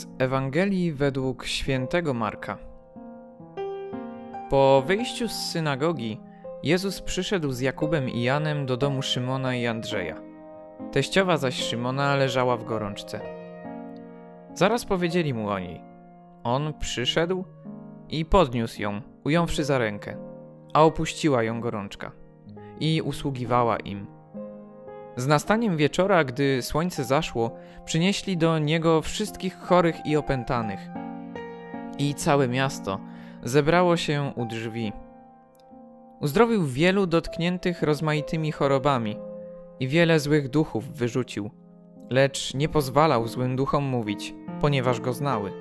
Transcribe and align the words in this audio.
Z 0.00 0.06
Ewangelii 0.18 0.92
według 0.92 1.46
świętego 1.46 2.14
Marka. 2.14 2.58
Po 4.50 4.82
wyjściu 4.86 5.28
z 5.28 5.32
synagogi, 5.32 6.20
Jezus 6.62 7.00
przyszedł 7.00 7.50
z 7.50 7.60
Jakubem 7.60 8.08
i 8.08 8.22
Janem 8.22 8.66
do 8.66 8.76
domu 8.76 9.02
Szymona 9.02 9.56
i 9.56 9.66
Andrzeja. 9.66 10.20
Teściowa 10.92 11.36
zaś 11.36 11.62
Szymona 11.62 12.16
leżała 12.16 12.56
w 12.56 12.64
gorączce. 12.64 13.20
Zaraz 14.54 14.84
powiedzieli 14.84 15.34
mu 15.34 15.48
o 15.48 15.58
niej. 15.58 15.80
On 16.44 16.74
przyszedł 16.74 17.44
i 18.08 18.24
podniósł 18.24 18.82
ją, 18.82 19.00
ująwszy 19.24 19.64
za 19.64 19.78
rękę, 19.78 20.16
a 20.74 20.84
opuściła 20.84 21.42
ją 21.42 21.60
gorączka 21.60 22.12
i 22.80 23.02
usługiwała 23.02 23.76
im. 23.76 24.06
Z 25.16 25.26
nastaniem 25.26 25.76
wieczora, 25.76 26.24
gdy 26.24 26.62
słońce 26.62 27.04
zaszło, 27.04 27.50
przynieśli 27.84 28.36
do 28.36 28.58
niego 28.58 29.02
wszystkich 29.02 29.58
chorych 29.58 30.06
i 30.06 30.16
opętanych. 30.16 30.80
I 31.98 32.14
całe 32.14 32.48
miasto 32.48 33.00
zebrało 33.42 33.96
się 33.96 34.32
u 34.36 34.46
drzwi. 34.46 34.92
Uzdrowił 36.20 36.66
wielu 36.66 37.06
dotkniętych 37.06 37.82
rozmaitymi 37.82 38.52
chorobami 38.52 39.16
i 39.80 39.88
wiele 39.88 40.20
złych 40.20 40.48
duchów 40.48 40.94
wyrzucił, 40.94 41.50
lecz 42.10 42.54
nie 42.54 42.68
pozwalał 42.68 43.28
złym 43.28 43.56
duchom 43.56 43.84
mówić, 43.84 44.34
ponieważ 44.60 45.00
go 45.00 45.12
znały. 45.12 45.52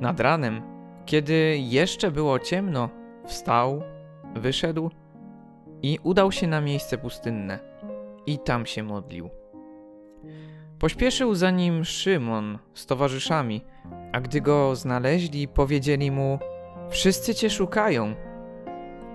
Nad 0.00 0.20
ranem, 0.20 0.62
kiedy 1.06 1.58
jeszcze 1.58 2.10
było 2.10 2.38
ciemno, 2.38 2.88
wstał, 3.26 3.82
wyszedł 4.34 4.90
i 5.82 5.98
udał 6.02 6.32
się 6.32 6.46
na 6.46 6.60
miejsce 6.60 6.98
pustynne 6.98 7.69
i 8.26 8.38
tam 8.38 8.66
się 8.66 8.82
modlił. 8.82 9.30
Pośpieszył 10.78 11.34
za 11.34 11.50
nim 11.50 11.84
Szymon 11.84 12.58
z 12.74 12.86
towarzyszami, 12.86 13.64
a 14.12 14.20
gdy 14.20 14.40
go 14.40 14.76
znaleźli, 14.76 15.48
powiedzieli 15.48 16.10
mu: 16.10 16.38
Wszyscy 16.90 17.34
cię 17.34 17.50
szukają. 17.50 18.14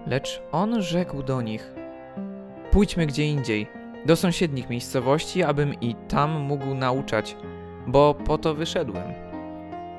Lecz 0.07 0.41
on 0.51 0.81
rzekł 0.81 1.23
do 1.23 1.41
nich: 1.41 1.73
Pójdźmy 2.71 3.05
gdzie 3.05 3.25
indziej, 3.25 3.67
do 4.05 4.15
sąsiednich 4.15 4.69
miejscowości, 4.69 5.43
abym 5.43 5.73
i 5.81 5.95
tam 5.95 6.31
mógł 6.31 6.73
nauczać, 6.73 7.37
bo 7.87 8.13
po 8.13 8.37
to 8.37 8.55
wyszedłem. 8.55 9.13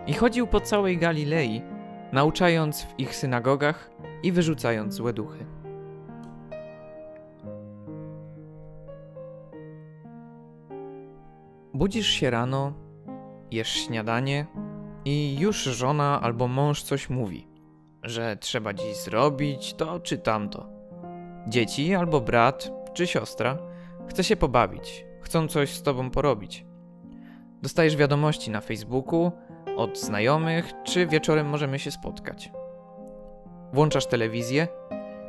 I 0.06 0.14
chodził 0.14 0.46
po 0.46 0.60
całej 0.60 0.98
Galilei, 0.98 1.62
nauczając 2.12 2.82
w 2.82 2.98
ich 2.98 3.16
synagogach 3.16 3.90
i 4.22 4.32
wyrzucając 4.32 4.94
złe 4.94 5.12
duchy. 5.12 5.46
Budzisz 11.76 12.08
się 12.08 12.30
rano, 12.30 12.72
jesz 13.50 13.68
śniadanie 13.68 14.46
i 15.04 15.36
już 15.40 15.62
żona 15.62 16.20
albo 16.22 16.48
mąż 16.48 16.82
coś 16.82 17.10
mówi, 17.10 17.48
że 18.02 18.36
trzeba 18.36 18.74
dziś 18.74 18.96
zrobić 18.96 19.74
to 19.74 20.00
czy 20.00 20.18
tamto. 20.18 20.68
Dzieci 21.48 21.94
albo 21.94 22.20
brat 22.20 22.70
czy 22.94 23.06
siostra 23.06 23.58
chce 24.08 24.24
się 24.24 24.36
pobawić, 24.36 25.06
chcą 25.20 25.48
coś 25.48 25.74
z 25.74 25.82
tobą 25.82 26.10
porobić. 26.10 26.66
Dostajesz 27.62 27.96
wiadomości 27.96 28.50
na 28.50 28.60
Facebooku 28.60 29.32
od 29.76 29.98
znajomych, 29.98 30.72
czy 30.84 31.06
wieczorem 31.06 31.48
możemy 31.48 31.78
się 31.78 31.90
spotkać. 31.90 32.52
Włączasz 33.72 34.06
telewizję 34.06 34.68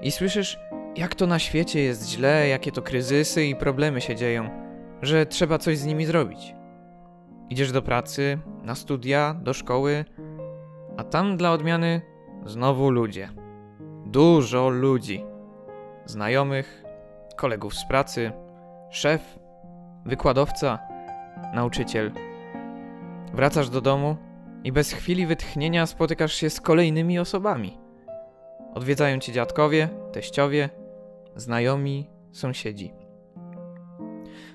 i 0.02 0.12
słyszysz, 0.12 0.60
jak 0.96 1.16
to 1.16 1.28
na 1.28 1.40
świecie 1.40 1.80
jest 1.80 2.10
źle, 2.10 2.48
jakie 2.48 2.72
to 2.72 2.82
kryzysy 2.82 3.46
i 3.46 3.56
problemy 3.56 4.02
się 4.02 4.16
dzieją 4.16 4.67
że 5.02 5.26
trzeba 5.26 5.58
coś 5.58 5.78
z 5.78 5.86
nimi 5.86 6.06
zrobić. 6.06 6.56
Idziesz 7.50 7.72
do 7.72 7.82
pracy, 7.82 8.40
na 8.64 8.76
studia, 8.76 9.34
do 9.44 9.54
szkoły, 9.54 10.06
a 10.98 11.04
tam 11.04 11.38
dla 11.38 11.52
odmiany 11.52 12.02
znowu 12.46 12.90
ludzie. 12.90 13.30
Dużo 14.06 14.70
ludzi. 14.70 15.26
Znajomych, 16.06 16.84
kolegów 17.36 17.76
z 17.76 17.88
pracy, 17.88 18.32
szef, 18.90 19.40
wykładowca, 20.06 20.80
nauczyciel. 21.54 22.12
Wracasz 23.34 23.70
do 23.70 23.82
domu 23.82 24.18
i 24.64 24.72
bez 24.72 24.92
chwili 24.92 25.26
wytchnienia 25.26 25.86
spotykasz 25.86 26.34
się 26.34 26.50
z 26.50 26.62
kolejnymi 26.62 27.20
osobami. 27.20 27.78
Odwiedzają 28.74 29.20
cię 29.20 29.32
dziadkowie, 29.32 29.90
teściowie, 30.12 30.70
znajomi, 31.36 32.10
sąsiedzi. 32.32 33.07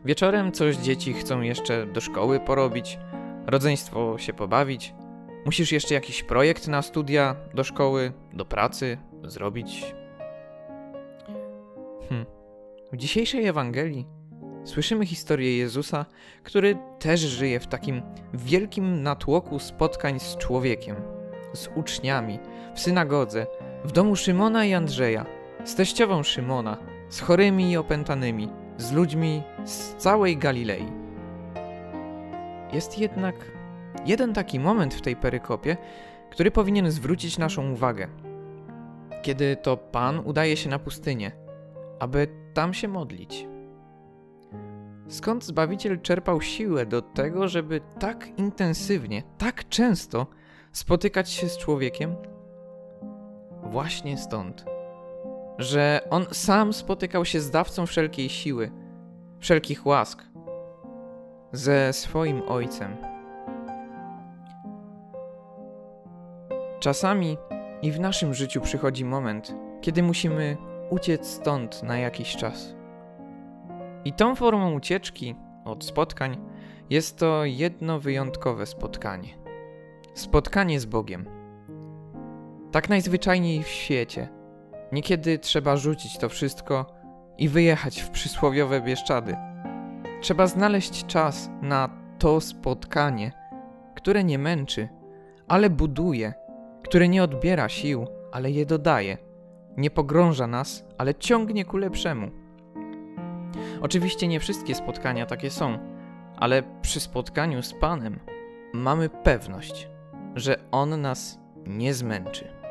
Wieczorem 0.05 0.53
coś 0.53 0.77
dzieci 0.77 1.13
chcą 1.13 1.41
jeszcze 1.41 1.87
do 1.87 2.01
szkoły 2.01 2.41
porobić, 2.41 2.99
rodzeństwo 3.47 4.19
się 4.19 4.33
pobawić. 4.33 4.95
Musisz 5.45 5.73
jeszcze 5.73 5.95
jakiś 5.95 6.23
projekt 6.23 6.69
na 6.69 6.83
studia, 6.83 7.37
do 7.55 7.65
szkoły, 7.65 8.13
do 8.33 8.45
pracy 8.45 8.99
zrobić. 9.25 9.95
Hm. 12.09 12.27
W 12.93 12.97
dzisiejszej 12.97 13.47
Ewangelii 13.47 14.07
słyszymy 14.65 15.07
historię 15.07 15.59
Jezusa, 15.59 16.07
który 16.43 16.77
też 16.99 17.21
żyje 17.21 17.61
w 17.61 17.67
takim 17.67 18.03
wielkim 18.35 19.03
natłoku 19.03 19.59
spotkań 19.59 20.21
z 20.21 20.37
człowiekiem, 20.37 20.97
z 21.53 21.69
uczniami, 21.75 22.39
w 22.75 22.81
synagodze, 22.81 23.47
w 23.85 23.93
domu 23.93 24.17
Szymona 24.17 24.65
i 24.65 24.75
Andrzeja, 24.75 25.27
z 25.65 25.75
teściową 25.75 26.23
Szymona, 26.23 26.77
z 27.09 27.21
chorymi 27.21 27.71
i 27.71 27.77
opętanymi 27.77 28.62
z 28.83 28.93
ludźmi 28.93 29.43
z 29.65 29.95
całej 29.95 30.37
Galilei. 30.37 30.87
Jest 32.73 32.99
jednak 32.99 33.35
jeden 34.07 34.35
taki 34.35 34.61
moment 34.61 34.95
w 34.95 35.01
tej 35.01 35.17
perykopie, 35.17 35.77
który 36.31 36.51
powinien 36.51 36.91
zwrócić 36.91 37.39
naszą 37.39 37.73
uwagę. 37.73 38.09
Kiedy 39.23 39.57
to 39.57 39.77
Pan 39.77 40.23
udaje 40.25 40.57
się 40.57 40.71
na 40.71 40.79
pustynię, 40.79 41.33
aby 42.01 42.29
tam 42.55 42.75
się 42.75 42.89
modlić. 42.89 43.47
Skąd 45.09 45.45
Zbawiciel 45.45 46.01
czerpał 46.01 46.41
siłę 46.41 46.87
do 46.87 47.03
tego, 47.03 47.49
żeby 47.49 47.81
tak 47.99 48.29
intensywnie, 48.39 49.23
tak 49.39 49.69
często 49.69 50.27
spotykać 50.73 51.31
się 51.31 51.49
z 51.49 51.59
człowiekiem? 51.59 52.15
Właśnie 53.63 54.19
stąd 54.19 54.72
że 55.59 56.01
on 56.11 56.27
sam 56.33 56.73
spotykał 56.73 57.25
się 57.25 57.41
z 57.41 57.51
dawcą 57.51 57.87
wszelkiej 57.87 58.29
siły, 58.29 58.71
wszelkich 59.39 59.87
łask, 59.87 60.25
ze 61.53 61.93
swoim 61.93 62.43
ojcem. 62.49 62.97
Czasami 66.81 67.37
i 67.83 67.93
w 67.93 68.01
naszym 68.01 68.35
życiu 68.35 68.61
przychodzi 68.61 69.05
moment, 69.05 69.55
kiedy 69.81 70.03
musimy 70.03 70.57
uciec 70.91 71.27
stąd 71.27 71.83
na 71.83 71.99
jakiś 71.99 72.37
czas. 72.37 72.75
I 74.05 74.13
tą 74.13 74.35
formą 74.35 74.75
ucieczki 74.75 75.35
od 75.65 75.85
spotkań 75.85 76.37
jest 76.91 77.19
to 77.19 77.45
jedno 77.45 78.01
wyjątkowe 78.01 78.67
spotkanie. 78.67 79.29
Spotkanie 80.15 80.81
z 80.81 80.87
Bogiem. 80.87 81.27
Tak 82.73 82.89
najzwyczajniej 82.89 83.63
w 83.63 83.69
świecie– 83.69 84.29
Niekiedy 84.93 85.39
trzeba 85.39 85.77
rzucić 85.77 86.19
to 86.19 86.29
wszystko 86.29 86.87
i 87.39 87.49
wyjechać 87.49 88.01
w 88.01 88.11
przysłowiowe 88.11 88.81
Bieszczady. 88.81 89.37
Trzeba 90.21 90.47
znaleźć 90.47 91.07
czas 91.07 91.51
na 91.63 91.89
to 92.19 92.41
spotkanie, 92.41 93.33
które 93.95 94.25
nie 94.25 94.39
męczy, 94.39 94.89
ale 95.49 95.71
buduje, 95.71 96.35
które 96.85 97.09
nie 97.09 97.23
odbiera 97.23 97.69
sił, 97.69 98.07
ale 98.33 98.51
je 98.51 98.67
dodaje, 98.67 99.19
nie 99.77 99.91
pogrąża 99.91 100.47
nas, 100.47 100.85
ale 100.99 101.15
ciągnie 101.15 101.65
ku 101.65 101.77
lepszemu. 101.77 102.31
Oczywiście 103.81 104.29
nie 104.29 104.41
wszystkie 104.41 104.75
spotkania 104.75 105.27
takie 105.27 105.51
są, 105.51 105.79
ale 106.37 106.63
przy 106.83 107.01
spotkaniu 107.01 107.63
z 107.63 107.75
Panem 107.75 108.21
mamy 108.73 109.09
pewność, 109.09 109.89
że 110.35 110.57
On 110.71 111.01
nas 111.01 111.39
nie 111.67 111.95
zmęczy. 111.95 112.62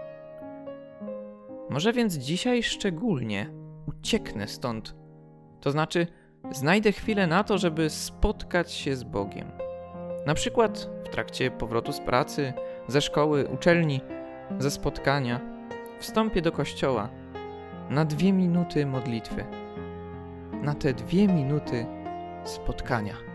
Może 1.71 1.93
więc 1.93 2.13
dzisiaj 2.13 2.63
szczególnie 2.63 3.49
ucieknę 3.87 4.47
stąd. 4.47 4.95
To 5.61 5.71
znaczy, 5.71 6.07
znajdę 6.51 6.91
chwilę 6.91 7.27
na 7.27 7.43
to, 7.43 7.57
żeby 7.57 7.89
spotkać 7.89 8.71
się 8.71 8.95
z 8.95 9.03
Bogiem. 9.03 9.51
Na 10.25 10.33
przykład 10.33 10.89
w 11.05 11.09
trakcie 11.09 11.51
powrotu 11.51 11.93
z 11.93 11.99
pracy, 11.99 12.53
ze 12.87 13.01
szkoły, 13.01 13.47
uczelni, 13.47 14.01
ze 14.59 14.71
spotkania, 14.71 15.41
wstąpię 15.99 16.41
do 16.41 16.51
kościoła 16.51 17.09
na 17.89 18.05
dwie 18.05 18.33
minuty 18.33 18.85
modlitwy. 18.85 19.45
Na 20.61 20.73
te 20.73 20.93
dwie 20.93 21.27
minuty 21.27 21.85
spotkania. 22.43 23.30